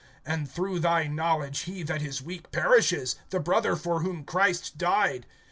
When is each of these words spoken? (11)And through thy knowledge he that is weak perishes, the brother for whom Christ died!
(11)And 0.25 0.49
through 0.49 0.79
thy 0.79 1.05
knowledge 1.05 1.59
he 1.59 1.83
that 1.83 2.01
is 2.01 2.23
weak 2.23 2.49
perishes, 2.51 3.17
the 3.29 3.39
brother 3.39 3.75
for 3.75 3.99
whom 3.99 4.23
Christ 4.23 4.75
died! 4.75 5.27